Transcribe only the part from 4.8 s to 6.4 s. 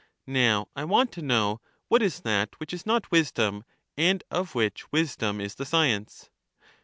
wisdom is the science?